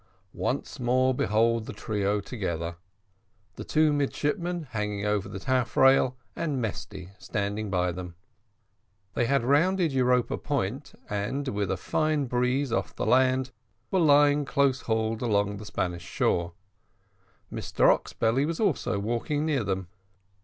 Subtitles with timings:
[0.33, 2.75] Once more behold the trio together
[3.53, 8.15] the two midshipmen hanging over the taffrail, and Mesty standing by them.
[9.13, 13.51] They had rounded Europa Point, and with a fine breeze off the land,
[13.91, 16.53] were lying close hauled along the Spanish shore.
[17.53, 19.87] Mr Oxbelly was also walking near them.